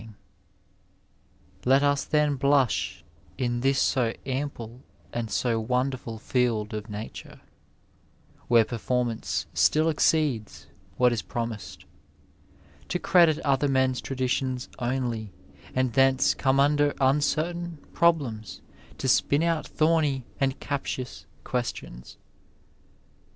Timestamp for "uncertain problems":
16.99-18.63